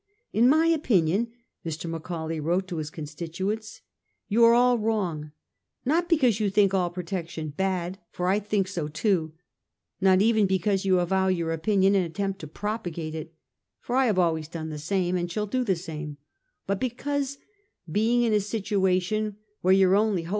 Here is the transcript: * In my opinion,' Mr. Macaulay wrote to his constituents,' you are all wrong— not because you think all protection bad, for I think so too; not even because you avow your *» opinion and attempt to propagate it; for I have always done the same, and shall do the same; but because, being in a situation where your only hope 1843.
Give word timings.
* 0.17 0.33
In 0.33 0.49
my 0.49 0.65
opinion,' 0.65 1.31
Mr. 1.63 1.87
Macaulay 1.87 2.39
wrote 2.39 2.67
to 2.69 2.77
his 2.77 2.89
constituents,' 2.89 3.81
you 4.29 4.43
are 4.43 4.55
all 4.55 4.79
wrong— 4.79 5.31
not 5.85 6.09
because 6.09 6.39
you 6.39 6.49
think 6.49 6.73
all 6.73 6.89
protection 6.89 7.49
bad, 7.49 7.99
for 8.09 8.25
I 8.25 8.39
think 8.39 8.67
so 8.67 8.87
too; 8.87 9.33
not 10.01 10.19
even 10.19 10.47
because 10.47 10.85
you 10.85 10.97
avow 10.99 11.27
your 11.27 11.51
*» 11.51 11.51
opinion 11.51 11.93
and 11.93 12.03
attempt 12.03 12.39
to 12.39 12.47
propagate 12.47 13.13
it; 13.13 13.35
for 13.79 13.95
I 13.95 14.07
have 14.07 14.17
always 14.17 14.47
done 14.47 14.69
the 14.69 14.79
same, 14.79 15.15
and 15.17 15.31
shall 15.31 15.45
do 15.45 15.63
the 15.63 15.75
same; 15.75 16.17
but 16.65 16.79
because, 16.79 17.37
being 17.91 18.23
in 18.23 18.33
a 18.33 18.39
situation 18.39 19.37
where 19.61 19.71
your 19.71 19.95
only 19.95 20.23
hope 20.23 20.29
1843. 20.29 20.29